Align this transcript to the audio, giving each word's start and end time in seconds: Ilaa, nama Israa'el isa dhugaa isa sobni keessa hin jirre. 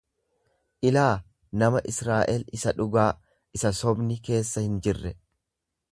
Ilaa, 0.91 1.11
nama 1.63 1.81
Israa'el 1.93 2.47
isa 2.59 2.75
dhugaa 2.79 3.07
isa 3.59 3.73
sobni 3.83 4.19
keessa 4.31 4.65
hin 4.69 4.85
jirre. 4.89 5.17